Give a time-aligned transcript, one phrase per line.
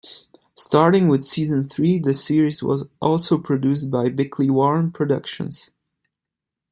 [0.55, 5.69] Starting with season three, the series was also produced by Bickley-Warren Productions.